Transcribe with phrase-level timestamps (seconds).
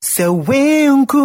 [0.00, 1.20] Se wenku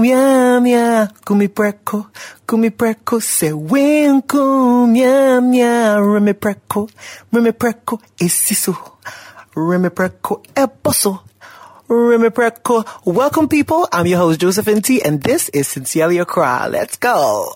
[0.00, 2.06] mia mia kumi preko
[2.46, 6.88] kumi preko se wenku mia mia reme preko
[7.32, 8.74] reme preko esiso
[9.56, 11.20] reme preko eboso
[11.88, 13.88] reme preko welcome people.
[13.90, 17.54] I'm your host josephine t and this is sincerely accra let's go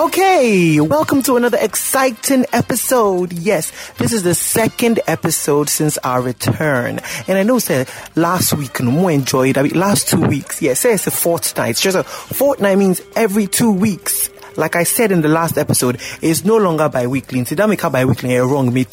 [0.00, 3.34] Okay, welcome to another exciting episode.
[3.34, 7.00] Yes, this is the second episode since our return.
[7.28, 7.84] And I know, say,
[8.16, 9.58] last week, no more enjoyed.
[9.58, 10.62] I mean, last two weeks.
[10.62, 11.72] Yes, say it's a fortnight.
[11.72, 16.00] It's just a fortnight means every two weeks like I said in the last episode,
[16.22, 17.40] it's no longer bi-weekly.
[17.40, 18.86] Nti da me ka bi-weekly wrong me.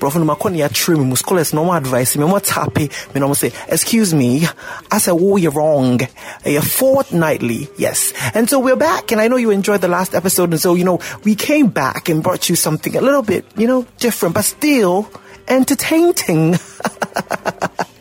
[0.00, 3.20] But from my corner ya trim me scholars no more advice me more happy me
[3.20, 4.46] no say excuse me.
[4.90, 6.00] I said oh you're wrong.
[6.44, 8.12] A fortnightly, yes.
[8.34, 10.84] And so we're back and I know you enjoyed the last episode and so you
[10.84, 14.44] know we came back and brought you something a little bit, you know, different but
[14.44, 15.10] still
[15.48, 16.56] entertaining.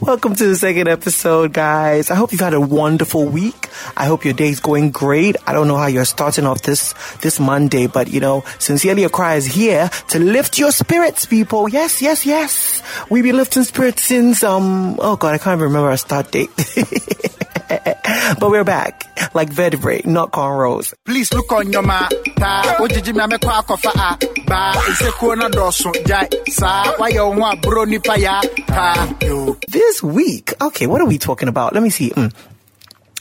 [0.00, 2.08] Welcome to the second episode, guys.
[2.08, 3.68] I hope you've had a wonderful week.
[3.96, 5.34] I hope your day's going great.
[5.44, 9.34] I don't know how you're starting off this, this Monday, but you know, Sincerely Accra
[9.34, 11.68] is here to lift your spirits, people.
[11.68, 12.80] Yes, yes, yes.
[13.10, 16.50] We've been lifting spirits since, um, oh god, I can't remember our start date.
[18.40, 20.94] but we're back, like vertebrae, not cornrows.
[21.04, 22.08] Please look on your ma.
[22.36, 24.16] Ta ojiji akofa a.
[24.46, 25.48] Ba na
[26.06, 26.28] jai.
[26.48, 28.40] Sa wa yo nwa bro nipa ya.
[28.66, 29.58] Ta yo.
[29.68, 31.74] This week, okay, what are we talking about?
[31.74, 32.10] Let me see.
[32.10, 32.34] Mm.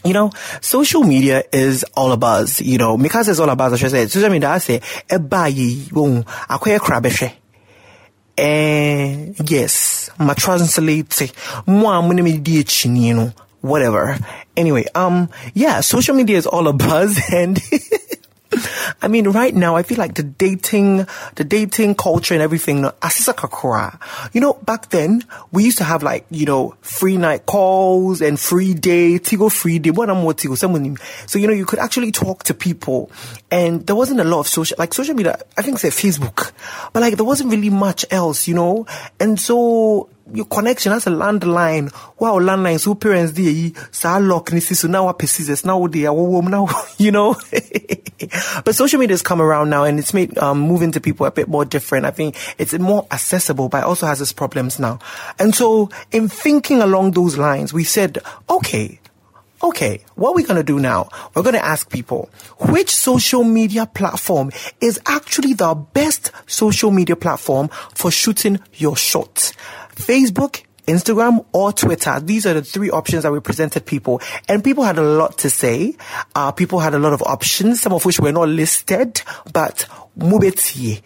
[0.05, 0.31] You know,
[0.61, 2.61] social media is all a buzz.
[2.61, 4.07] You know, because it's all a buzz, I should say.
[4.07, 7.33] Social media, I say, eba yi, boom, akwe krabeshe.
[8.37, 11.33] Eh, yes, ma translate,
[11.65, 14.17] moi, mune me di chini, you know, whatever.
[14.55, 17.59] Anyway, um, yeah, social media is all a buzz and
[19.01, 21.05] I mean, right now, I feel like the dating,
[21.35, 23.99] the dating culture and everything, asisa kakura.
[24.33, 28.39] You know, back then, we used to have like, you know, free night calls and
[28.39, 30.97] free day, tigo free day, one more tigo, someone.
[31.25, 33.11] So, you know, you could actually talk to people
[33.51, 36.46] and there wasn't a lot of social, like social media, I think say Facebook,
[36.93, 38.85] but like there wasn't really much else, you know?
[39.19, 41.93] And so, your connection as a landline.
[42.19, 46.41] Wow, landlines who parents dey sa lock ni so now what persist now they are
[46.43, 46.67] now
[46.97, 47.35] you know.
[48.65, 51.31] but social media has come around now and it's made um, moving to people a
[51.31, 52.05] bit more different.
[52.05, 54.99] I think it's more accessible, but it also has its problems now.
[55.39, 58.19] And so in thinking along those lines, we said,
[58.49, 58.99] okay,
[59.63, 62.29] Okay, what we're going to do now, we're going to ask people
[62.59, 64.51] which social media platform
[64.81, 69.51] is actually the best social media platform for shooting your shot.
[69.95, 72.19] Facebook, Instagram or Twitter.
[72.19, 74.21] These are the three options that we presented people.
[74.47, 75.97] And people had a lot to say.
[76.35, 79.87] Uh, people had a lot of options, some of which were not listed, but
[80.17, 81.01] mubetie.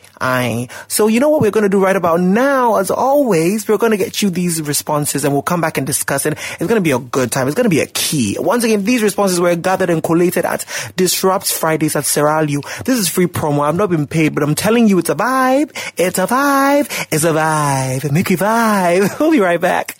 [0.88, 2.78] So you know what we're going to do right about now?
[2.78, 6.26] As always, we're going to get you these responses and we'll come back and discuss
[6.26, 6.34] it.
[6.34, 7.48] It's going to be a good time.
[7.48, 8.38] It's going to be a key.
[8.40, 12.62] Once again, these responses were gathered and collated at Disrupt Fridays at Seralu.
[12.86, 13.62] This is free promo.
[13.62, 15.72] I've not been paid, but I'm telling you it's a vibe.
[15.98, 17.08] It's a vibe.
[17.12, 18.12] It's a vibe.
[18.12, 19.10] Mickey vibe.
[19.22, 19.98] We'll be right back.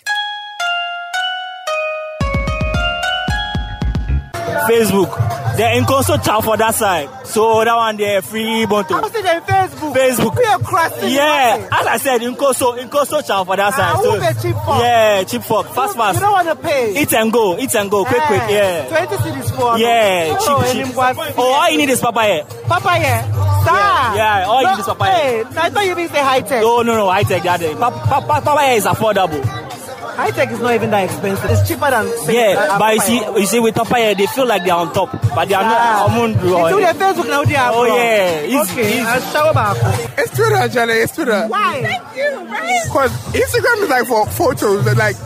[4.68, 5.41] Facebook.
[5.56, 7.08] The Inconso chat for that side.
[7.26, 8.94] So that one there free bonto.
[9.02, 9.94] I'm still on Facebook.
[9.94, 10.36] Facebook.
[10.38, 11.10] We are crossing.
[11.10, 13.92] Yeah, as I said, Incoso, Incoso chat for that side.
[13.94, 14.80] Ah, who pay cheap fuck?
[14.80, 15.66] Yeah, cheap fuck.
[15.74, 16.20] Fast, You fast.
[16.20, 17.02] don't want to pay.
[17.02, 18.88] Eat and go, eat and go, quick, quick, yeah.
[18.88, 20.96] 20 cities for Yeah, oh, cheap, cheap.
[20.96, 22.44] was- Oh, all you need is papaya.
[22.66, 23.22] Papa, yeah.
[23.62, 23.70] Sir.
[23.70, 25.12] Yeah, yeah, all you need is papaya.
[25.12, 26.62] Hey, I thought you mean say high tech.
[26.62, 27.74] No, no, no, high tech that day.
[27.74, 29.61] Pa- pa- pa- Papaya is affordable.
[30.02, 31.50] High tech is not even that expensive.
[31.50, 32.06] It's cheaper than.
[32.28, 35.10] Yeah, uh, but you see, you see, with papaya, they feel like they're on top,
[35.34, 36.06] but they are Ah.
[36.08, 36.10] not.
[36.12, 37.96] Almond It's through their Facebook now, they are Oh, from.
[37.96, 38.52] yeah.
[38.52, 39.76] It's- okay, it's- I'll show back.
[40.18, 40.94] It's Twitter, actually.
[40.94, 41.44] It's Twitter.
[41.48, 41.82] Why?
[41.82, 42.46] Thank you.
[42.50, 42.80] Right?
[42.92, 45.16] Cause Instagram is like for photos, but like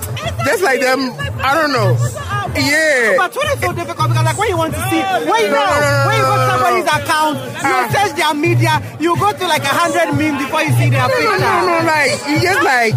[0.44, 1.12] just like them.
[1.42, 1.96] I don't know.
[2.56, 3.14] Yeah.
[3.18, 5.58] But Twitter is so difficult because like when you want to see, when you No,
[5.58, 7.88] know, no, no, no, when you go to no, no, somebody's account, you Ah.
[7.92, 11.08] search their media, you go to like a hundred memes before you see their No,
[11.08, 11.38] picture.
[11.38, 12.94] no, no, no, like you just like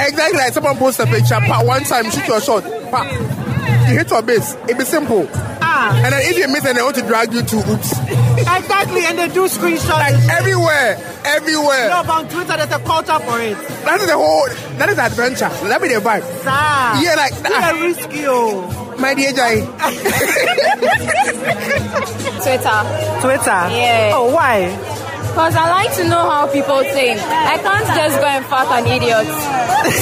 [0.00, 3.04] exactly like someone posts a picture, pa, one time shoot your shot, pa,
[3.88, 4.54] you hit your base.
[4.68, 5.28] It be simple.
[5.60, 7.92] Ah, And then if you miss and they want to drag you to oops.
[8.38, 9.98] exactly, and they do screenshots.
[9.98, 11.88] Like everywhere, everywhere.
[11.90, 13.56] No, but on Twitter, there's a culture for it.
[13.84, 14.48] That is the whole
[14.78, 15.48] that is adventure.
[15.68, 16.22] That be the vibe.
[16.42, 17.02] Sir.
[17.02, 18.96] Yeah, like It's ah, a risky, oh.
[18.98, 19.60] my dear Jai.
[22.42, 22.78] Twitter.
[23.20, 23.60] Twitter?
[23.74, 24.10] Yeah.
[24.14, 24.70] Oh, why?
[25.36, 27.20] Because I like to know how people think.
[27.20, 29.28] I can't just go and fuck an idiot.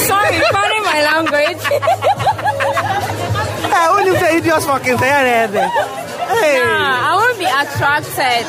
[0.06, 1.58] Sorry, pardon my language.
[3.66, 5.50] Hey, eh, only say idiots fucking say it.
[5.50, 6.62] Hey.
[6.62, 8.46] Nah, I won't be attracted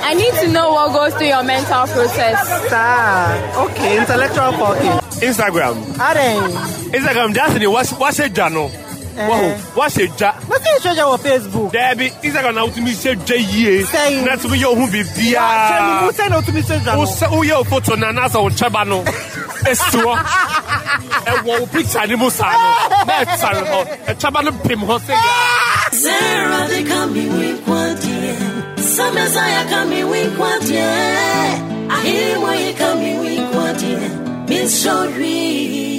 [0.00, 2.38] I need to know what goes through your mental process.
[2.70, 3.62] Sir.
[3.66, 5.18] Okay, intellectual fucking.
[5.18, 5.74] Instagram.
[5.98, 6.52] Aren.
[6.94, 8.87] Instagram just the what's what's a jano.
[9.18, 10.32] Wow, what's a ja?
[10.46, 11.72] What's your treasure on Facebook?
[11.72, 13.82] Debbie, Instagram now to me say J ye.
[13.84, 16.06] Say- That's me yo who be Tell bia.
[16.06, 16.96] me, send out to me treasure.
[16.96, 19.02] Wo se wo ye o photo na na sa o chaba no.
[19.66, 20.14] Esuo.
[21.26, 23.04] E wo picture ni mo sa no.
[23.06, 23.80] Na e tsare ho.
[24.06, 25.90] E chaba no pim ho se ya.
[25.92, 28.76] Sarah, they come me wink one dear.
[28.78, 30.84] Some Messiah come me wink one dear.
[31.90, 34.44] I hear why you come me wink one dear.
[34.48, 35.97] Miss Shorty.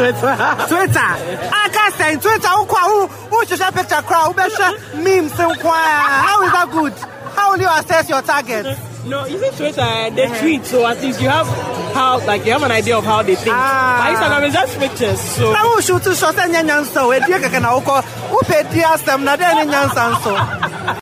[0.00, 0.32] Twitter.
[0.72, 1.08] Twitter.
[1.52, 2.48] I can't say Twitter.
[2.48, 4.00] Who who who should share picture?
[4.00, 4.72] Who share
[5.04, 6.00] memes and choir?
[6.24, 6.92] How is that good?
[7.36, 8.78] How will you assess your target?
[9.04, 11.46] No, even Twitter, they tweet, so at least you have
[11.94, 13.56] how, like, you have an idea of how they think.
[13.56, 14.04] Ah.
[14.04, 15.52] But Instagram is just pictures, so.
[15.52, 17.08] Now who shoot to shot and nyansa?
[17.08, 18.02] We dear kakana uko.
[18.28, 20.36] Who pay dear some na then nyansa so.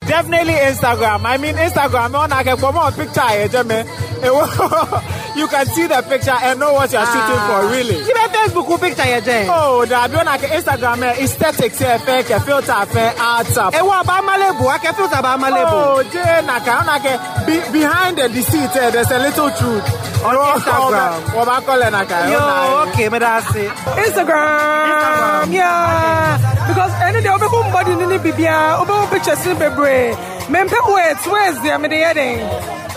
[0.06, 1.24] Definitely Instagram.
[1.24, 2.14] I mean Instagram.
[2.14, 3.20] On I can more picture.
[3.20, 3.82] eh, Jemmy.
[5.38, 7.70] You can see the picture and know what you are shooting for.
[7.70, 8.02] Really.
[8.48, 9.46] Even Facebook who picture your day.
[9.48, 13.74] Oh, that one like Instagram eh, aesthetics eh, fake eh, filter fake art up.
[13.74, 14.66] E wa ba malebu.
[14.68, 15.68] I can feel about malebu.
[15.72, 19.84] Oh, Jay, naka, naka, be, behind the deceit, eh, there's a little truth.
[20.24, 21.34] On Instagram.
[21.34, 22.30] What I call it, naka.
[22.30, 23.70] Yo, okay, but that's it.
[23.70, 26.68] Instagram, yeah.
[26.68, 30.14] Because any day, obi body nini bibia, obi pictures ni bebre.
[30.48, 32.38] Mempe words, words there, me de yeding.
[32.38, 32.88] Many na me de Yeah, share.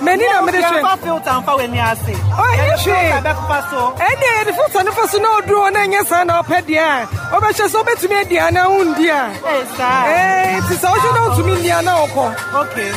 [2.07, 2.17] You.
[2.33, 3.11] Oh, you share.
[3.11, 3.81] filter back pass so.
[3.97, 7.07] ɛne de foto no fa so na ɔduro na ɛnyɛ saa na ɔpɛ deɛ a
[7.31, 10.01] wobɛhyɛ sɛ wobɛtumi adi a na wondi a Hey, sir.
[10.11, 12.25] Eh, nti sɛ wohwɛ na wotumi ndi a na wokɔ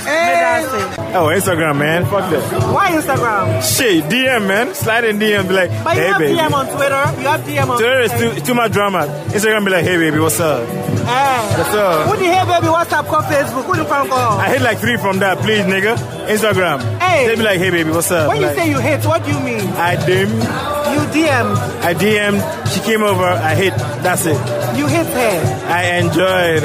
[0.06, 1.14] Eh.
[1.16, 2.04] Oh, Instagram, man.
[2.06, 2.42] Fuck that.
[2.72, 3.62] Why Instagram?
[3.76, 4.74] Shit, DM, man.
[4.74, 6.38] Slide in DM, be like, But you hey, have baby.
[6.38, 7.04] DM on Twitter.
[7.20, 9.06] You have DM on Twitter is too, too much drama.
[9.28, 10.60] Instagram be like, hey, baby, what's up?
[10.68, 11.56] Eh.
[11.58, 12.06] What's up?
[12.08, 13.64] Who the hell baby WhatsApp call Facebook?
[13.64, 14.38] Who the phone call?
[14.40, 15.96] I hit like three from that, please, nigga.
[16.26, 16.80] Instagram.
[17.00, 17.26] Hey.
[17.26, 18.28] They be like, hey, baby, what's up?
[18.28, 19.60] When you say you hit, what do you mean?
[19.76, 21.56] I dim, You DM.
[21.82, 22.40] I DM,
[22.72, 24.38] she came over, I hit, that's it.
[24.76, 25.66] You hit her.
[25.68, 26.62] I enjoyed.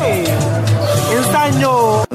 [0.00, 0.24] Hey.
[1.16, 2.05] Insanyo.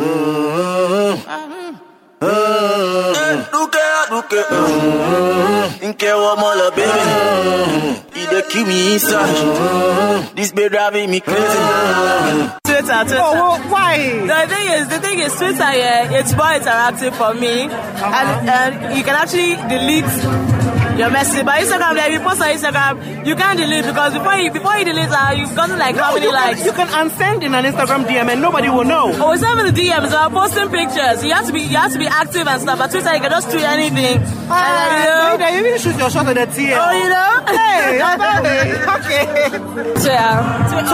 [4.32, 10.36] Duke, Duke, mm, Nke wa mola baby, mm, he dey kill me inside.
[10.36, 11.60] This be driving me crazy.
[12.64, 13.20] Twitter, Twitter.
[13.20, 13.98] Oh, well, why?
[14.32, 18.98] The thing is, the thing is, Twitter, yeah, it's more interactive for me, and, and
[18.98, 20.08] you can actually delete
[20.98, 21.46] your message.
[21.46, 24.86] But Instagram, like, you post on Instagram, you can't delete because before you before you
[24.86, 26.60] delete, uh, you've gotten like how many you, likes?
[26.60, 29.12] can, you can unsend in an Instagram DM and nobody will know.
[29.16, 30.08] Oh, it's not even the DMs.
[30.08, 31.24] About posting pictures.
[31.24, 32.78] You have to be you have to be active and stuff.
[32.80, 34.18] But Twitter, you can just tweet anything.
[34.22, 36.78] and, Ah, you know, you shoot your shot at the TL.
[36.78, 37.30] oh, you know.
[37.52, 38.02] Hey,
[38.98, 39.26] okay.
[39.50, 40.34] Twitter.
[40.72, 40.88] Twitter,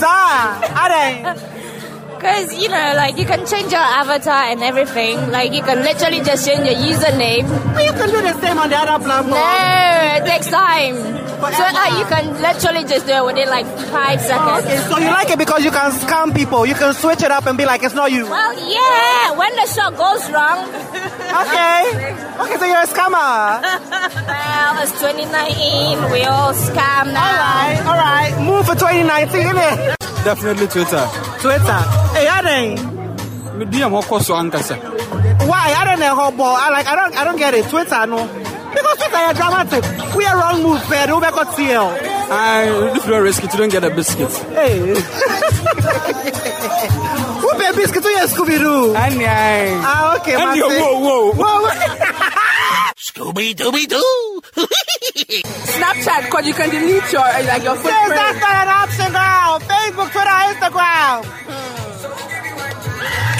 [0.00, 1.36] sir, are
[2.24, 5.30] Because, you know, like you can change your avatar and everything.
[5.30, 7.44] Like you can literally just change your username.
[7.74, 9.36] But you can do the same on the other platform.
[9.36, 10.96] No, it takes time.
[11.44, 14.64] Twitter, you can literally just do it within like five oh, seconds.
[14.64, 16.64] Okay, so you like it because you can scam people.
[16.64, 18.24] You can switch it up and be like, it's not you.
[18.24, 20.64] Well, yeah, when the shot goes wrong,
[21.44, 22.16] Okay.
[22.40, 23.60] Okay, so you're a scammer.
[23.60, 27.20] well, it's 2019, we all scam now.
[27.20, 28.32] All right, all right.
[28.40, 30.03] Move for 2019, innit?
[30.24, 31.06] Definitely Twitter.
[31.40, 31.80] Twitter.
[32.16, 33.58] Hey, Aden.
[33.58, 34.76] Me DM hoko so ankasa.
[35.46, 35.74] Why?
[35.76, 36.56] I don't know how ball.
[36.56, 36.86] I like.
[36.86, 37.14] I don't.
[37.16, 37.68] I don't get it.
[37.68, 38.26] Twitter, no.
[38.74, 39.84] Because Twitter is dramatic.
[40.16, 41.06] We are wrong move, fair.
[41.08, 41.98] Who back got TL?
[42.30, 43.46] I this very risky.
[43.52, 44.30] You don't get a biscuit.
[44.56, 44.78] Hey.
[47.40, 48.94] Who pay biscuit to your Scooby Doo?
[48.96, 49.82] And yeah.
[49.84, 50.32] Ah, okay.
[50.34, 51.32] And man, you- say- whoa, whoa.
[51.32, 51.68] Whoa,
[52.96, 54.33] Scooby Dooby Doo.
[55.42, 59.58] Snapchat, because you can delete your uh, like your Yes, that's not an option, girl.
[59.66, 61.24] Facebook, Twitter, Instagram.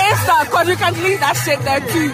[0.03, 2.11] Insta, because you can delete that shit there too.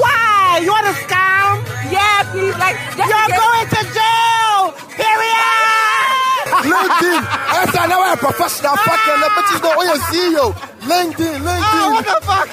[0.00, 0.60] Why?
[0.64, 1.60] You want to scam?
[1.92, 4.60] Yeah, please, like just You're in going to jail.
[4.96, 6.46] Period.
[6.68, 7.20] LinkedIn.
[7.52, 10.52] That's now I'm a professional fucking but you know what you see yo.
[10.88, 11.92] LinkedIn, Oh, LinkedIn.
[11.92, 12.48] what the fuck?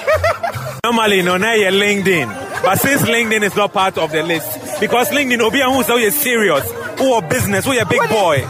[0.84, 2.45] Normally, no, now you're LinkedIn.
[2.62, 6.10] But since LinkedIn is not part of the list, because LinkedIn, Obi and who say
[6.10, 8.44] serious, who are business, who are a big boy.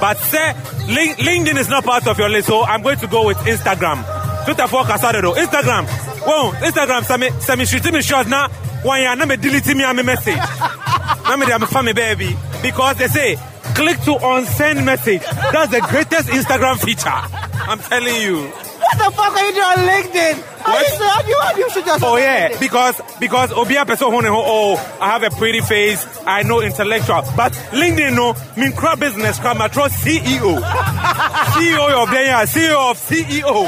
[0.00, 0.54] But say,
[0.88, 4.04] Link, LinkedIn is not part of your list, so I'm going to go with Instagram.
[4.44, 5.34] Twitter for Casado.
[5.34, 5.86] Instagram.
[6.26, 8.48] Whoa, Instagram, sami, sami shoot me short now.
[8.82, 10.38] One year, me delete me a message.
[10.38, 12.36] I'm a family baby.
[12.62, 13.36] Because they say,
[13.74, 15.22] click to unsend message.
[15.52, 17.08] That's the greatest Instagram feature.
[17.08, 18.46] I'm telling you.
[18.46, 20.59] What the fuck are you doing on LinkedIn?
[20.70, 20.88] How What?
[20.88, 22.60] you say- you, how do you shoot yourself Oh yeah, LinkedIn?
[22.60, 26.60] because because Obia person who know, oh, oh I have a pretty face, I know
[26.60, 30.60] intellectual, but LinkedIn no mean crowd business crowd my trust CEO,
[31.54, 33.66] CEO of the year, CEO of CEO.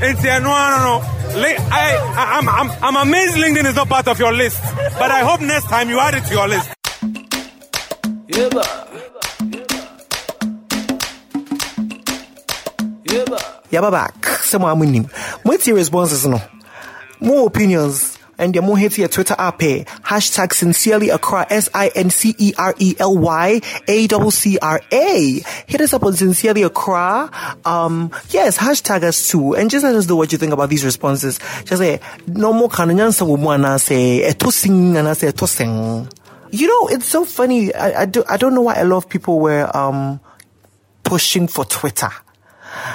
[0.00, 4.08] It's no no no Link, I, I, I'm, I'm, I'm amazed LinkedIn is not part
[4.08, 4.62] of your list.
[4.98, 6.70] But I hope next time you add it to your list.
[13.70, 14.58] Yaba back.
[14.60, 15.00] More money.
[15.42, 16.40] What's responses no?
[17.20, 18.18] More opinions.
[18.40, 19.58] And the more hit your Twitter app?
[19.58, 24.58] Hashtag sincerely Accra S I N C E R E L Y A double C
[24.62, 25.42] R A.
[25.66, 27.30] Hit us up on sincerely Accra.
[27.64, 29.56] Um yes, hashtag us too.
[29.56, 31.40] And just let us know what you think about these responses.
[31.64, 36.08] Just say no more kananyansa wumwana say eto sing and I say eto sing.
[36.50, 37.74] You know, it's so funny.
[37.74, 40.20] I, I do I don't know why a lot of people were um
[41.02, 42.10] pushing for Twitter.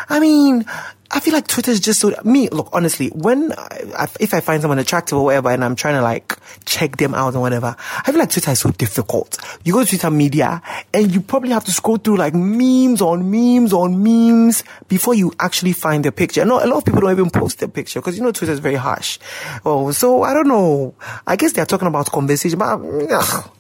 [0.09, 0.65] I mean,
[1.12, 2.50] I feel like Twitter is just so me.
[2.50, 6.01] Look, honestly, when I, if I find someone attractive or whatever, and I'm trying to
[6.01, 9.38] like check them out and whatever, I feel like Twitter is so difficult.
[9.63, 10.62] You go to Twitter media,
[10.93, 15.31] and you probably have to scroll through like memes on memes on memes before you
[15.39, 16.45] actually find the picture.
[16.45, 18.60] No, a lot of people don't even post their picture because you know Twitter is
[18.60, 19.19] very harsh.
[19.65, 20.95] Oh, so I don't know.
[21.27, 22.81] I guess they're talking about conversation, but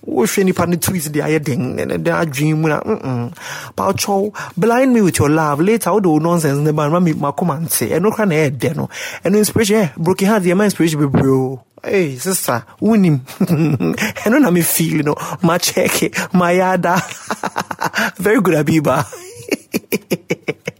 [0.07, 2.63] if any part of tweets they are ding and they are dream.
[2.63, 4.05] But
[4.57, 5.59] blind me with your love.
[5.59, 6.57] Later, all the nonsense.
[6.59, 7.13] Never me
[7.45, 7.91] my comment say.
[7.93, 8.89] And no cry na head no.
[9.23, 10.43] And inspiration, eh, broken heart.
[10.43, 11.63] The inspiration be bro.
[11.83, 13.21] Hey, sister, unim.
[14.25, 16.95] And no, me feel, you know, my check, my yada.
[18.17, 19.03] Very good, Abiba.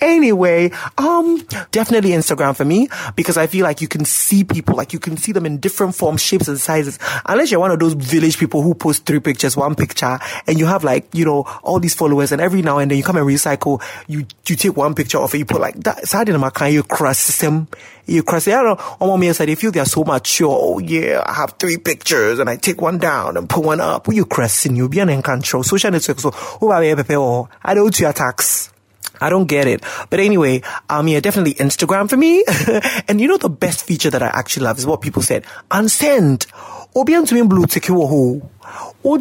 [0.00, 1.38] anyway, um,
[1.70, 5.16] definitely Instagram for me because I feel like you can see people, like you can
[5.16, 6.98] see them in different forms, shapes, and sizes.
[7.26, 10.66] Unless you're one of those village people who post three pictures, one picture, and you
[10.66, 13.26] have like, you know, all these followers, and every now and then you come and
[13.26, 16.50] recycle, you, you take one picture of it, you put like that, side in my
[16.50, 17.68] kind, you cross system,
[18.06, 18.48] you cross.
[18.48, 20.48] I don't on one side, they feel they're so mature.
[20.50, 24.06] Oh yeah, I have three pictures and I take one down and put one up.
[24.08, 25.62] You crossing, you'll be an control.
[25.62, 28.72] Social network, so, who are you, I don't to attacks.
[29.20, 29.82] I don't get it.
[30.10, 32.44] But anyway, um, yeah, definitely Instagram for me.
[33.08, 35.44] and you know, the best feature that I actually love is what people said.
[35.70, 36.46] Unsend.
[36.94, 38.50] Obian to blue you ho.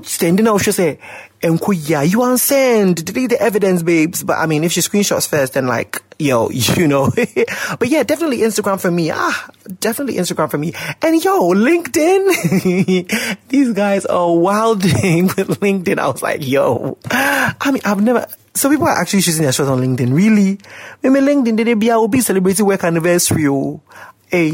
[0.03, 0.97] Sending out, she say,
[1.43, 3.03] yeah, you unsend.
[3.03, 4.23] Delete the evidence, babes.
[4.23, 7.11] But I mean, if she screenshots first, then like, yo, you know.
[7.79, 9.11] but yeah, definitely Instagram for me.
[9.13, 9.49] Ah,
[9.79, 10.73] definitely Instagram for me.
[11.01, 13.37] And yo, LinkedIn.
[13.49, 15.99] These guys are wilding with LinkedIn.
[15.99, 16.97] I was like, yo.
[17.11, 20.13] I mean, I've never, so people are actually choosing their shots on LinkedIn.
[20.13, 20.57] Really?
[21.03, 23.47] Maybe LinkedIn, I will be celebrating work anniversary.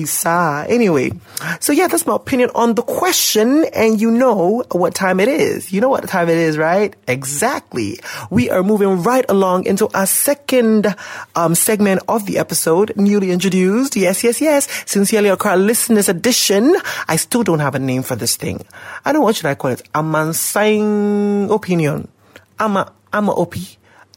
[0.05, 0.65] Sir.
[0.69, 1.11] Anyway,
[1.59, 5.71] so yeah, that's my opinion on the question, and you know what time it is.
[5.71, 6.93] You know what time it is, right?
[7.07, 7.99] Exactly.
[8.29, 10.93] We are moving right along into our second
[11.35, 13.95] um, segment of the episode, newly introduced.
[13.95, 14.67] Yes, yes, yes.
[14.85, 16.75] Sincerely Accra Listeners Edition.
[17.07, 18.63] I still don't have a name for this thing.
[19.03, 19.81] I don't what should I call it.
[19.93, 22.07] Amansang opinion.
[22.59, 23.31] i'm Ama, ama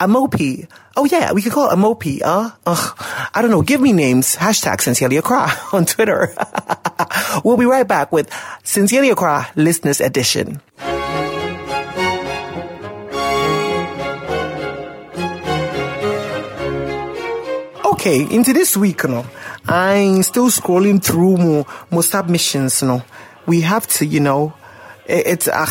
[0.01, 0.07] opi.
[0.07, 0.69] Amopi.
[0.97, 2.51] Oh yeah, we could call it Amopi, huh?
[2.67, 2.97] Ugh.
[3.35, 3.63] I don't know.
[3.63, 4.37] Give me names.
[4.37, 6.35] Hashtag Sincerely Accra on Twitter.
[7.45, 8.31] we'll be right back with
[8.63, 10.61] Sincerely Accra Listeners Edition.
[17.85, 19.27] Okay, into this week, you know,
[19.67, 23.03] I'm still scrolling through more, more submissions, you know.
[23.47, 24.53] We have to, you know,
[25.07, 25.65] it, it's, uh,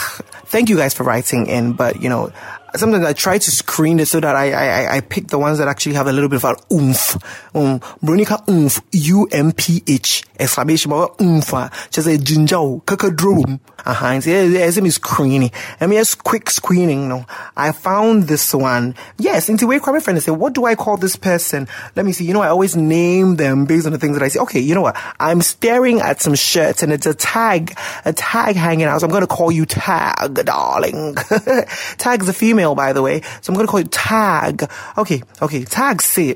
[0.45, 2.31] thank you guys for writing in, but, you know,
[2.75, 5.67] sometimes I try to screen it so that I, I, I pick the ones that
[5.67, 7.15] actually have a little bit of an oomph.
[7.55, 11.53] Um, Bronica oomph, U-M-P-H, exclamation mark, oomph,
[11.89, 13.59] just a ginger, kakadrum.
[13.85, 15.51] Uh-huh, and say, me screening.
[15.81, 17.25] I mean, just quick screening, no.
[17.57, 18.95] I found this one.
[19.17, 21.67] Yes, into way my friend and say, what do I call this person?
[21.95, 22.25] Let me see.
[22.25, 24.39] You know, I always name them based on the things that I see.
[24.39, 24.97] Okay, you know what?
[25.19, 29.01] I'm staring at some shirts and it's a tag, a tag hanging out.
[29.01, 31.15] So I'm going to call you tag, darling.
[31.97, 33.21] Tag's a female, by the way.
[33.41, 34.69] So I'm going to call you tag.
[34.97, 35.63] Okay, okay.
[35.65, 36.35] Tag say,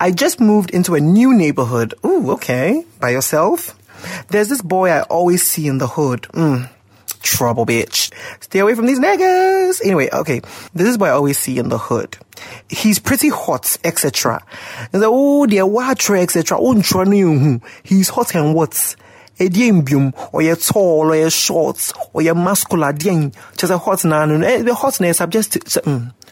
[0.00, 1.94] I just moved into a new neighborhood.
[2.04, 2.84] Ooh, okay.
[3.00, 3.78] By yourself?
[4.28, 6.22] There's this boy I always see in the hood.
[6.32, 6.70] Mm,
[7.22, 8.12] trouble, bitch.
[8.40, 9.84] Stay away from these niggas.
[9.84, 10.40] Anyway, okay.
[10.74, 12.16] This is what I always see in the hood.
[12.68, 14.42] He's pretty hot, etc.
[14.92, 16.58] And the oh, dear water, etc.
[17.82, 18.96] He's hot and what?
[19.38, 21.78] ɛdeɛ mbiom ɔyɛ tall ɔyɛ short
[22.14, 25.56] ɔyɛ muscular deɛn kyɛ sɛ hot na no the hot na subject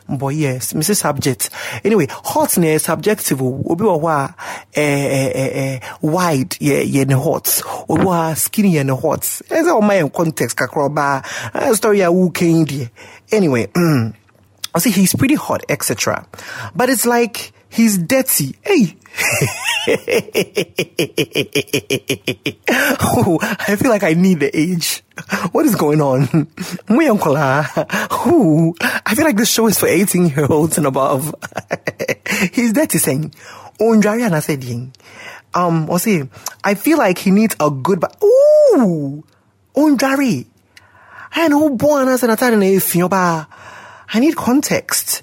[0.08, 1.50] boy yes mrs subject.
[1.84, 3.38] Anyway hot subjective
[3.84, 4.34] wɔ hɔ a
[4.74, 7.62] eh, eh, eh, eh, wide yɛ yɛ ne hot.
[7.88, 9.22] Obi wɔ a skinny yɛ ne hot.
[9.22, 12.90] Ɛsɛ ɔma yɛn context kakra ɔbaa story a deɛ
[13.32, 13.66] anyway
[14.76, 16.26] I see he's pretty hot, etc.
[16.74, 18.56] But it's like he's dirty.
[18.62, 18.96] Hey.
[22.68, 25.02] oh, I feel like I need the age.
[25.52, 26.48] What is going on?
[28.26, 31.34] Ooh, I feel like this show is for 18 year olds and above.
[32.52, 33.32] he's dirty saying,
[35.54, 36.22] um, what's he?
[36.64, 38.22] I feel like he needs a good bath.
[38.22, 39.24] Ooh,
[39.74, 40.46] Undari.
[41.32, 42.60] I know born as an Italian
[44.12, 45.22] I need context.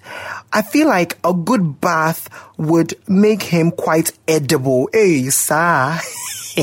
[0.51, 4.89] I feel like a good bath would make him quite edible.
[4.93, 5.99] Hey, sir.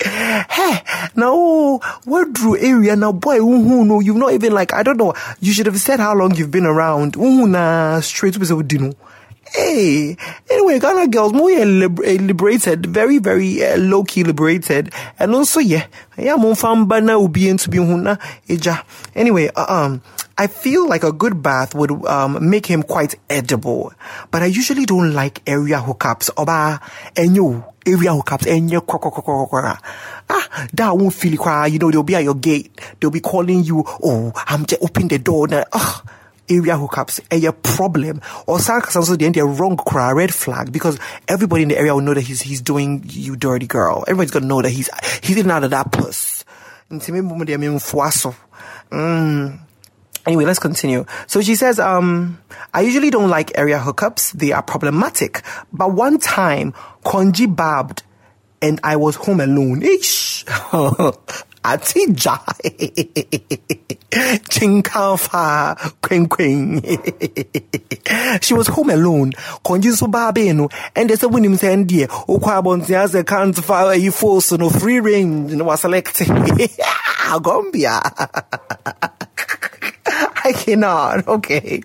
[0.00, 0.82] hey,
[1.14, 3.38] no, what drew area now, boy?
[3.38, 5.14] Uhu, no, you've not even like I don't know.
[5.40, 7.12] You should have said how long you've been around.
[7.14, 8.92] Uhu, na straight with dino.
[9.54, 10.16] Hey,
[10.50, 15.60] anyway, Ghana girls more liber- eh, liberated, very, very uh, low key liberated, and also
[15.60, 15.86] yeah,
[16.18, 18.82] yeah, mon famba na ubi into be eja.
[19.14, 20.02] Anyway, uh, um,
[20.36, 23.92] I feel like a good bath would um, make him quite edible,
[24.30, 26.30] but I usually don't like area hookups.
[26.36, 26.80] Oba,
[27.14, 29.78] enyo area hookups, enyo kwa kwa kwa kwa kwa.
[30.28, 31.72] Ah, that won't feel it.
[31.72, 32.78] You know, they'll be at your gate.
[33.00, 33.84] They'll be calling you.
[34.02, 35.46] Oh, I'm just open the door.
[35.46, 36.02] Now, ah
[36.48, 38.58] area hookups a problem or
[38.96, 40.98] also the wrong cry red flag because
[41.28, 44.46] everybody in the area will know that he's he's doing you dirty girl everybody's gonna
[44.46, 44.88] know that he's
[45.22, 46.44] he's in out of that puss
[48.90, 49.60] mm.
[50.26, 51.04] Anyway, let's continue.
[51.28, 52.42] So she says, um,
[52.74, 54.32] I usually don't like area hookups.
[54.32, 55.42] They are problematic.
[55.72, 56.72] But one time,
[57.04, 58.02] Konji babbed
[58.60, 59.82] and I was home alone.
[59.82, 60.44] Ish.
[61.66, 62.38] Atija.
[64.48, 65.76] Chinkafa.
[66.00, 66.80] Queen Queen.
[68.40, 69.32] She was home alone.
[69.64, 70.72] Konji so babeno.
[70.94, 72.06] And there's a winning send dear.
[72.06, 76.28] Okwabon as a can't fire a force no free range and was selecting.
[77.36, 78.00] Gombia.
[80.44, 81.26] I cannot.
[81.26, 81.82] Okay.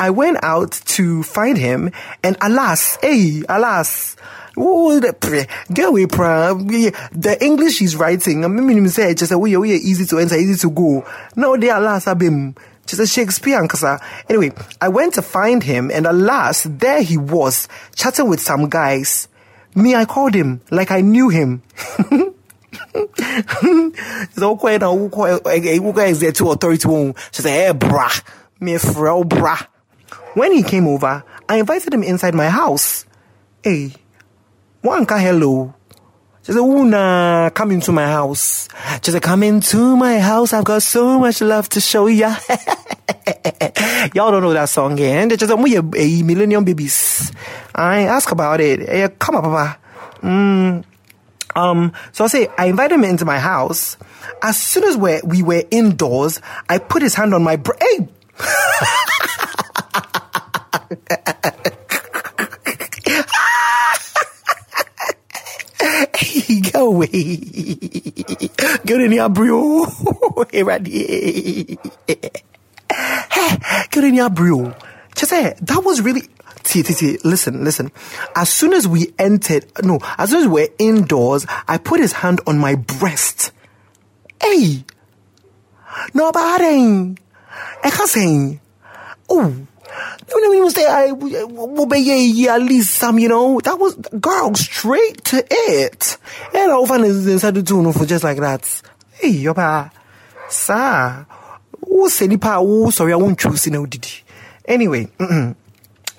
[0.00, 1.92] I went out to find him
[2.24, 4.16] and alas, hey, alas,
[4.56, 10.18] get away, The English he's writing, I mean, say just a way, way easy to
[10.18, 11.04] enter, easy to go.
[11.36, 12.56] No, they are last abim.
[12.86, 14.00] Just a Shakespeare, Ankasa.
[14.28, 19.28] Anyway, I went to find him, and alas, there he was, chatting with some guys.
[19.74, 21.62] Me, I called him like I knew him.
[24.32, 27.18] so quiet now, eh, eh, who guys there to authority won't.
[27.32, 28.22] She said, eh, hey, brah,
[28.60, 29.66] me fro brah.
[30.34, 33.04] When he came over, I invited him inside my house.
[33.62, 33.92] Hey,
[34.86, 35.74] Wanka, hello.
[36.44, 38.68] She said, Una, come into my house.
[39.02, 40.52] She said, come into my house.
[40.52, 42.36] I've got so much love to show ya.
[44.14, 45.22] Y'all don't know that song, yeah?
[45.22, 47.32] And just we a, a millennium babies.
[47.74, 48.88] I ask about it.
[48.88, 49.78] Hey, come up, papa.
[50.22, 50.84] Mm.
[51.56, 53.96] Um, so I say, I invited him into my house.
[54.40, 58.08] As soon as we we were indoors, I put his hand on my bra- Hey!
[66.72, 67.08] Go away.
[68.86, 69.86] Go in your bro.
[70.52, 71.78] Ready.
[73.90, 74.74] Go in your bro.
[75.14, 76.22] Just say, that was really,
[76.64, 77.90] see, see, see, listen, listen.
[78.34, 82.12] As soon as we entered, no, as soon as we are indoors, I put his
[82.12, 83.52] hand on my breast.
[84.40, 84.84] Hey!
[86.12, 86.30] No,
[87.82, 88.60] I can't
[89.28, 89.66] Oh,
[90.32, 95.24] when you say I will be at least some, you know, that was girl straight
[95.26, 96.18] to it.
[96.54, 98.82] And I find inside the tune for just like that.
[99.12, 99.90] Hey, your pa,
[100.48, 101.26] sir,
[101.84, 102.58] who said the pa?
[102.58, 103.66] Oh, sorry, I won't choose.
[103.66, 104.06] You know, did
[104.66, 105.08] anyway?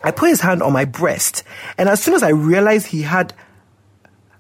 [0.03, 1.43] I put his hand on my breast,
[1.77, 3.33] and as soon as I realized he had,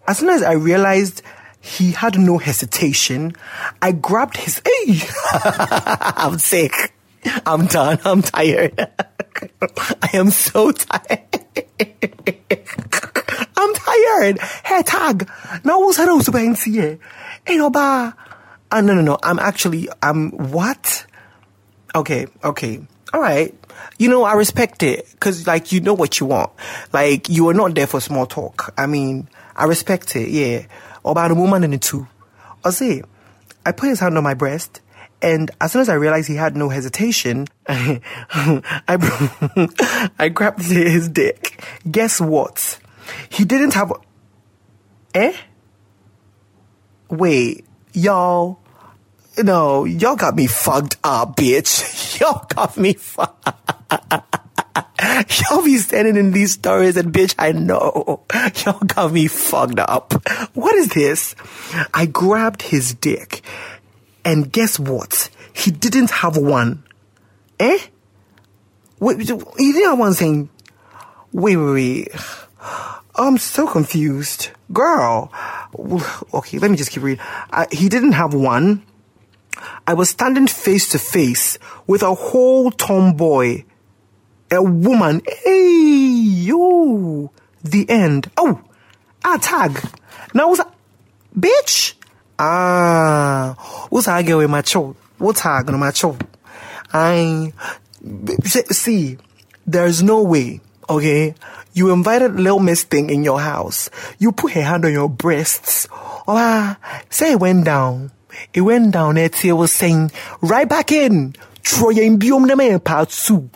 [0.07, 1.21] as soon as I realized
[1.59, 3.33] he had no hesitation,
[3.81, 4.61] I grabbed his.
[4.87, 4.99] Hey,
[5.33, 6.93] I'm sick.
[7.45, 7.99] I'm done.
[8.05, 8.89] I'm tired.
[10.01, 11.19] I am so tired.
[13.57, 14.39] I'm tired.
[14.65, 15.29] Hey, tag.
[15.63, 16.99] Now what's her also being here?
[17.45, 18.15] Hey, no, ba.
[18.69, 19.17] Uh, no, no, no.
[19.23, 21.05] I'm actually, I'm what?
[21.95, 22.81] Okay, okay.
[23.13, 23.55] All right.
[23.97, 26.51] You know, I respect it because, like, you know what you want.
[26.91, 28.73] Like, you are not there for small talk.
[28.77, 30.29] I mean, I respect it.
[30.29, 30.65] Yeah.
[31.05, 32.07] About a woman in the two.
[32.65, 33.01] I see.
[33.65, 34.81] I put his hand on my breast
[35.21, 38.01] and as soon as I realized he had no hesitation, I,
[38.87, 41.63] I, I grabbed his dick.
[41.89, 42.79] Guess what?
[43.29, 43.91] He didn't have.
[45.13, 45.33] Eh?
[47.09, 48.59] Wait, y'all.
[49.41, 52.19] No, y'all got me fucked up, bitch.
[52.19, 53.47] Y'all got me fucked.
[55.39, 58.23] Y'all be standing in these stories and bitch, I know.
[58.65, 60.13] Y'all got me fucked up.
[60.55, 61.35] What is this?
[61.93, 63.43] I grabbed his dick
[64.27, 65.29] and guess what?
[65.53, 66.83] He didn't have one.
[67.61, 67.79] Eh?
[68.99, 70.49] Wait, he didn't have one saying,
[71.31, 72.07] wait, wait, wait.
[73.15, 74.49] I'm so confused.
[74.73, 75.31] Girl.
[76.33, 77.23] Okay, let me just keep reading.
[77.49, 78.83] Uh, he didn't have one.
[79.87, 83.63] I was standing face to face with a whole tomboy.
[84.51, 85.21] A woman.
[85.45, 87.31] Hey, yo.
[87.63, 88.29] The end.
[88.35, 88.61] Oh,
[89.23, 89.81] ah, tag.
[90.33, 90.59] Now, was?
[91.33, 91.96] Bitch.
[92.39, 94.95] Ah, what's that girl with my show?
[95.17, 96.17] What's tag on my show?
[96.93, 97.51] I
[98.71, 99.17] see.
[99.65, 100.61] There's no way.
[100.89, 101.35] Okay,
[101.73, 103.89] you invited little Miss Thing in your house.
[104.19, 105.87] You put her hand on your breasts.
[105.91, 106.77] Ah,
[107.09, 108.11] say it went down.
[108.53, 109.15] It went down.
[109.15, 111.35] Etia was saying, right back in.
[111.63, 113.49] Troy and Biom part two.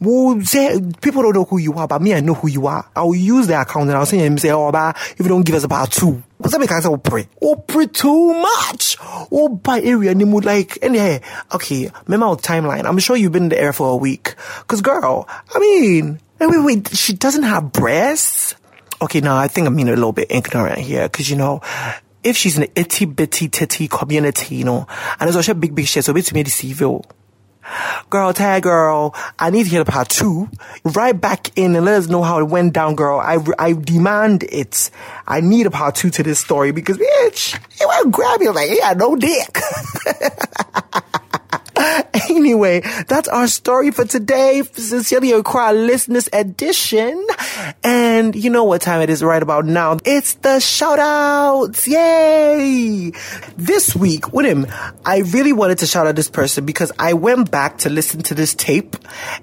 [0.00, 2.88] Well, say, people don't know who you are, but me, I know who you are.
[2.94, 5.56] I'll use the account and I'll send him say, oh, but if you don't give
[5.56, 7.28] us a part two, what's that I say, oh, pray?
[7.42, 8.96] Oh, pray too much.
[9.30, 11.18] Oh, by area, and mood like, and yeah,
[11.52, 12.84] okay, remember our timeline.
[12.84, 14.34] I'm sure you've been in the air for a week.
[14.66, 18.54] Cause girl, I mean, wait, wait, wait, she doesn't have breasts?
[19.02, 21.60] Okay, now I think I'm being a little bit ignorant here, cause you know,
[22.22, 24.86] if she's in the itty bitty titty community, you know,
[25.20, 27.02] and there's also a big, big shit, so it's me deceive you.
[28.10, 30.48] Girl, tag girl, I need to hear the part two.
[30.84, 33.18] Right back in and let us know how it went down, girl.
[33.20, 34.90] I, I demand it.
[35.26, 38.70] I need a part two to this story because, bitch, it went grab you like,
[38.70, 39.58] yeah, no dick.
[42.30, 44.62] anyway, that's our story for today.
[44.72, 47.26] Sincerely Accra Listeners Edition.
[47.84, 49.98] And you know what time it is right about now.
[50.04, 51.86] It's the shout outs.
[51.86, 53.12] Yay!
[53.56, 54.66] This week him,
[55.04, 58.34] I really wanted to shout out this person because I went back to listen to
[58.34, 58.96] this tape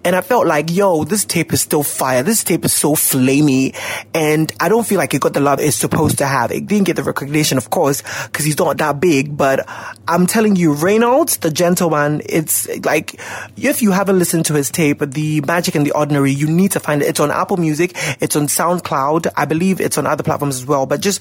[0.03, 2.23] and I felt like, yo, this tape is still fire.
[2.23, 3.75] This tape is so flamey
[4.13, 6.51] and I don't feel like it got the love it's supposed to have.
[6.51, 9.67] It didn't get the recognition, of course, because he's not that big, but
[10.07, 13.19] I'm telling you, Reynolds, the gentleman, it's like,
[13.57, 16.79] if you haven't listened to his tape, The Magic and the Ordinary, you need to
[16.79, 17.07] find it.
[17.07, 17.93] It's on Apple Music.
[18.21, 19.33] It's on SoundCloud.
[19.35, 20.85] I believe it's on other platforms as well.
[20.85, 21.19] But just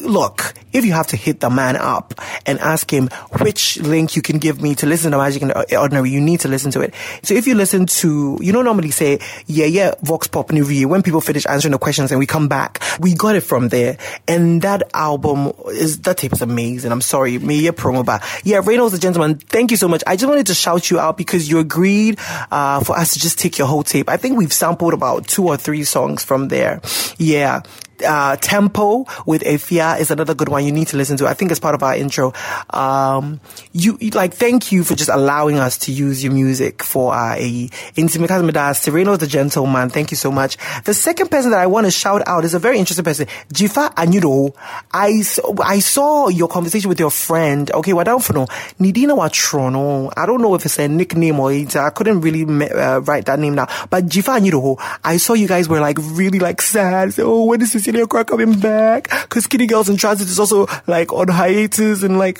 [0.00, 3.08] look, if you have to hit the man up and ask him
[3.40, 6.40] which link you can give me to listen to Magic and the Ordinary, you need
[6.40, 6.92] to listen to it.
[7.22, 11.04] So if you listen to, you know, normally say, yeah, yeah, Vox Pop Nivie, when
[11.04, 13.96] people finish answering the questions and we come back, we got it from there.
[14.26, 16.90] And that album is, that tape is amazing.
[16.90, 20.02] I'm sorry, me a promo, but yeah, Reynolds the gentleman, thank you so much.
[20.04, 22.18] I just wanted to shout you out because you agreed,
[22.50, 24.08] uh, for us to just take your whole tape.
[24.08, 26.80] I think we've sampled about two or three songs from there.
[27.16, 27.62] Yeah
[28.06, 31.26] uh, Tempo with Efya is another good one you need to listen to.
[31.26, 32.32] I think it's part of our intro.
[32.70, 33.40] Um,
[33.72, 37.68] you, like, thank you for just allowing us to use your music for our AE.
[37.96, 40.56] Intimikazmida, Sereno the Gentleman, thank you so much.
[40.84, 43.94] The second person that I want to shout out is a very interesting person, Jifa
[43.94, 44.54] Anyudo.
[44.92, 45.22] I,
[45.64, 47.70] I saw your conversation with your friend.
[47.70, 48.46] Okay, what well, for no,
[48.80, 50.12] Nidina Watrono.
[50.16, 53.38] I don't know if it's a nickname or it's, I couldn't really uh, write that
[53.38, 57.14] name now, but Jifa Anyudo, I saw you guys were like really like sad.
[57.14, 60.38] So, oh, when is this Sincerely Accra coming back because Skinny Girls in Transit is
[60.38, 62.38] also like on hiatus and like,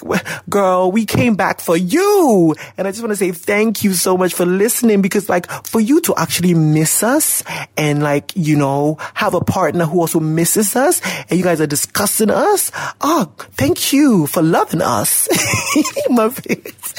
[0.50, 2.54] girl, we came back for you.
[2.76, 5.80] And I just want to say thank you so much for listening because like for
[5.80, 7.42] you to actually miss us
[7.78, 11.66] and like, you know, have a partner who also misses us and you guys are
[11.66, 12.70] discussing us.
[13.00, 15.30] Oh, thank you for loving us.
[16.10, 16.94] My face.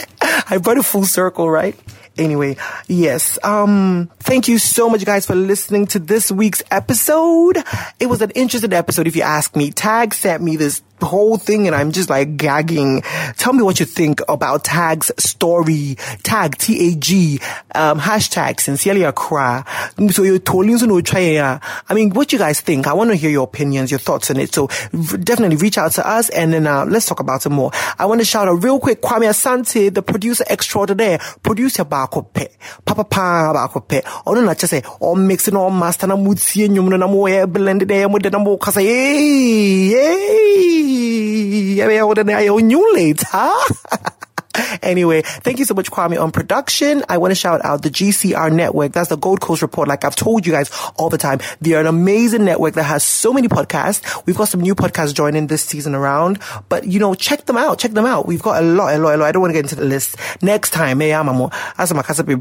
[0.49, 1.75] I brought it full circle, right?
[2.19, 3.39] Anyway, yes.
[3.43, 7.57] Um, thank you so much, guys, for listening to this week's episode.
[7.99, 9.71] It was an interesting episode, if you ask me.
[9.71, 13.01] Tag sent me this whole thing and I'm just like gagging.
[13.37, 15.97] Tell me what you think about Tag's story.
[16.23, 17.39] Tag, T-A-G,
[17.75, 19.65] um, hashtag sincerely Accra.
[20.11, 20.39] So you're
[20.87, 21.59] no try.
[21.89, 22.87] I mean, what you guys think?
[22.87, 24.53] I want to hear your opinions, your thoughts on it.
[24.53, 24.67] So
[25.23, 27.71] definitely reach out to us and then, uh, let's talk about it more.
[27.97, 32.47] I want to shout out real quick Kwame Asante, the producer extraordinaire, producer baako pɛ,
[32.85, 34.03] papa pa baako pɛ.
[34.25, 37.89] Ɔno na kyɛ sɛ, all mixing, all master na mutie nyum na mo blended
[38.31, 38.57] na mo
[40.89, 42.37] de na mo kasa.
[42.37, 42.69] Hey, hey.
[42.69, 44.15] you later.
[44.81, 47.03] Anyway, thank you so much, Kwame, on production.
[47.09, 48.93] I want to shout out the GCR network.
[48.93, 49.87] That's the Gold Coast Report.
[49.87, 53.33] Like I've told you guys all the time, they're an amazing network that has so
[53.33, 54.25] many podcasts.
[54.25, 57.79] We've got some new podcasts joining this season around, but you know, check them out.
[57.79, 58.27] Check them out.
[58.27, 59.25] We've got a lot, a lot, a lot.
[59.27, 61.01] I don't want to get into the list next time.
[61.01, 61.13] Eh,
[62.09, 62.31] Cousin,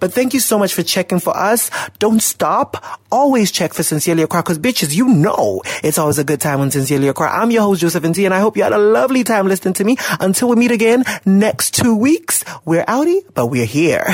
[0.00, 1.70] but thank you so much for checking for us.
[1.98, 2.82] Don't stop.
[3.10, 6.70] Always check for Sincerely Accra because bitches, you know, it's always a good time on
[6.70, 7.30] Sincerely Accra.
[7.30, 8.12] I'm your host, Joseph N.
[8.12, 9.96] T, and I hope you had a lovely time listening to me.
[10.20, 12.44] Until we meet again next two weeks.
[12.64, 14.06] We're outie, but we're here.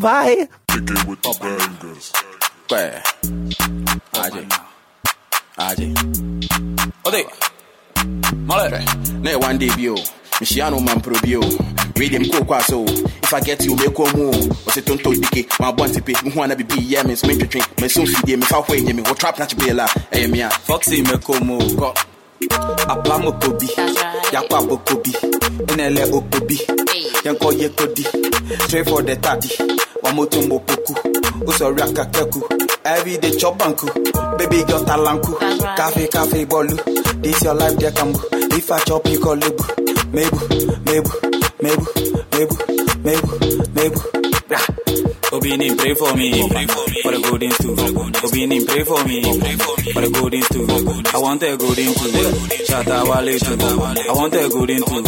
[0.00, 0.48] Bye.
[10.40, 11.40] Michiano man pro bio.
[11.96, 12.84] Radio me ko so.
[12.84, 14.30] If I get you me ko mu.
[14.30, 15.46] O se tonto dike.
[15.60, 16.12] Ma bon tipe.
[16.24, 17.80] Mu wana bibi yeah me so me twetwe.
[17.80, 19.02] Me so fidie me fa hwe nye me.
[19.02, 19.38] Wo trap.
[20.12, 20.50] Eh me a.
[20.50, 21.94] Ko.
[22.88, 23.66] Apla mo ko bi.
[24.32, 25.10] Yakwa boko bi.
[25.72, 26.58] Enele okobi.
[27.24, 28.04] Yanko ye kodi.
[28.66, 29.48] Straight for the taddy.
[30.02, 30.94] Wamotumbo poku.
[31.46, 32.42] Usori akakeku.
[32.84, 33.86] Every day chop banku,
[34.38, 35.32] baby girl talanku.
[35.76, 36.76] Cafe, cafe, bolu.
[37.22, 38.20] This your life, dear kambu.
[38.56, 39.64] If I chop, you call lebu.
[40.12, 40.38] Mebu,
[40.84, 41.10] mebu,
[41.62, 41.86] mebu,
[42.30, 42.56] mebu,
[43.04, 43.28] mebu,
[43.74, 44.23] mebu.
[45.34, 47.50] Obini, pray for me, pray for me, for the golden.
[47.50, 50.42] Obini, pray for me, pray for me, for the golden.
[51.10, 52.30] I want a golden stool.
[52.70, 53.82] Shatta Wale stool.
[53.82, 55.02] I want a golden stool.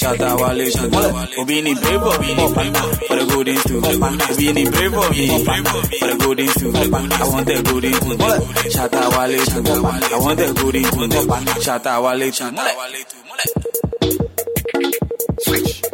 [0.00, 0.88] Shatta Wale stool.
[1.36, 2.32] Obini, pray for me,
[3.04, 3.82] for the golden stool.
[3.84, 6.72] Obini, pray for me, for the golden stool.
[6.72, 8.16] I want a golden stool.
[8.72, 9.84] Shatta Wale stool.
[9.86, 11.08] I want a golden stool.
[11.60, 12.56] Shatta Wale stool.
[15.38, 15.84] Switch.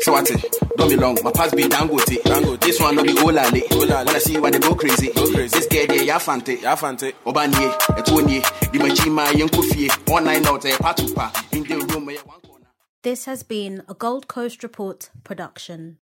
[0.00, 0.57] So what?
[0.78, 1.18] Don't be long.
[1.24, 2.22] My past be Dangote.
[2.22, 2.60] Dangote.
[2.60, 3.62] This one be Olale.
[3.70, 4.08] Olale.
[4.08, 5.12] I see why they go crazy.
[5.12, 5.48] Go crazy.
[5.58, 6.62] This girl there, ya fante.
[6.62, 7.12] Ya fante.
[7.26, 7.68] Obanye.
[10.08, 11.52] One nine out eh, patupa.
[11.52, 12.08] In the room.
[12.10, 12.16] Eh,
[13.02, 15.96] this has been a Gold Coast Report production.